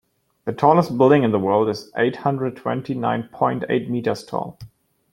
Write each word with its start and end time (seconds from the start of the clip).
The 0.45 0.51
tallest 0.51 0.97
building 0.97 1.21
in 1.21 1.31
the 1.31 1.37
world 1.37 1.69
is 1.69 1.91
eight 1.95 2.15
hundred 2.15 2.57
twenty 2.57 2.95
nine 2.95 3.29
point 3.31 3.65
eight 3.69 3.87
meters 3.87 4.23
tall. 4.25 4.57